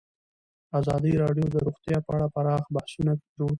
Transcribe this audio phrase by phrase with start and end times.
[0.79, 3.49] ازادي راډیو د روغتیا په اړه پراخ بحثونه جوړ کړي.